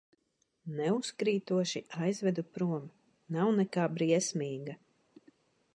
Neuzkrītoši 0.77 1.81
aizvedu 2.07 2.45
prom, 2.57 2.89
nav 3.37 3.53
nekā 3.61 3.87
briesmīga. 3.99 4.79